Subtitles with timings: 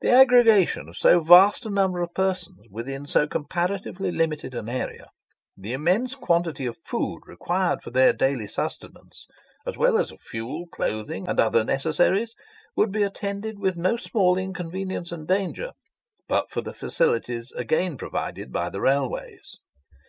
[0.00, 5.72] The aggregation of so vast a number of persons within so comparatively limited an area—the
[5.72, 9.28] immense quantity of food required for their daily sustenance,
[9.64, 15.12] as well as of fuel, clothing, and other necessaries—would be attended with no small inconvenience
[15.12, 15.74] and danger,
[16.26, 19.58] but for the facilities again provided by the railways.